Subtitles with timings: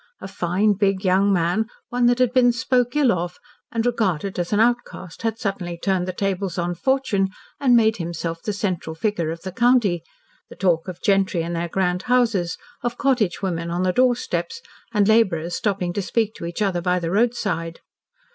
[0.19, 3.37] A fine, big young man, one that had been "spoke ill of"
[3.71, 8.41] and regarded as an outcast, had suddenly turned the tables on fortune and made himself
[8.41, 10.01] the central figure of the county,
[10.49, 14.59] the talk of gentry in their grand houses, of cottage women on their doorsteps,
[14.91, 17.79] and labourers stopping to speak to each other by the roadside.